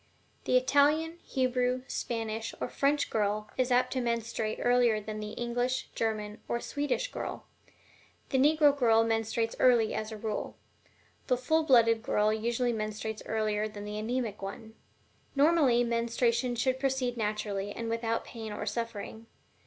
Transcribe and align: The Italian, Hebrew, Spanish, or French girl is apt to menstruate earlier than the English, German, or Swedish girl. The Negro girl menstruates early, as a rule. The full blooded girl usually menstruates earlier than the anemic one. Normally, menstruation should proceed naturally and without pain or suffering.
The 0.45 0.57
Italian, 0.57 1.19
Hebrew, 1.21 1.83
Spanish, 1.87 2.55
or 2.59 2.67
French 2.69 3.11
girl 3.11 3.51
is 3.55 3.71
apt 3.71 3.93
to 3.93 4.01
menstruate 4.01 4.57
earlier 4.59 4.99
than 4.99 5.19
the 5.19 5.33
English, 5.33 5.89
German, 5.93 6.41
or 6.47 6.59
Swedish 6.59 7.11
girl. 7.11 7.45
The 8.29 8.39
Negro 8.39 8.75
girl 8.75 9.03
menstruates 9.03 9.53
early, 9.59 9.93
as 9.93 10.11
a 10.11 10.17
rule. 10.17 10.57
The 11.27 11.37
full 11.37 11.61
blooded 11.61 12.01
girl 12.01 12.33
usually 12.33 12.73
menstruates 12.73 13.21
earlier 13.27 13.67
than 13.67 13.85
the 13.85 13.99
anemic 13.99 14.41
one. 14.41 14.73
Normally, 15.35 15.83
menstruation 15.83 16.55
should 16.55 16.79
proceed 16.79 17.15
naturally 17.15 17.71
and 17.71 17.87
without 17.87 18.25
pain 18.25 18.51
or 18.51 18.65
suffering. 18.65 19.27